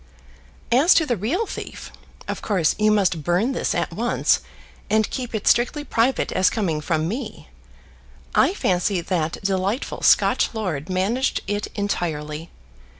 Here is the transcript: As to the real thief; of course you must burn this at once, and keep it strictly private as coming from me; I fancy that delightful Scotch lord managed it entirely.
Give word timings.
As 0.71 0.95
to 0.95 1.05
the 1.05 1.15
real 1.15 1.45
thief; 1.45 1.91
of 2.27 2.41
course 2.41 2.73
you 2.79 2.89
must 2.89 3.21
burn 3.21 3.51
this 3.51 3.75
at 3.75 3.93
once, 3.93 4.39
and 4.89 5.07
keep 5.07 5.35
it 5.35 5.45
strictly 5.47 5.83
private 5.83 6.31
as 6.31 6.49
coming 6.49 6.81
from 6.81 7.07
me; 7.07 7.49
I 8.33 8.55
fancy 8.55 8.99
that 9.01 9.37
delightful 9.43 10.01
Scotch 10.01 10.55
lord 10.55 10.89
managed 10.89 11.41
it 11.45 11.67
entirely. 11.75 12.49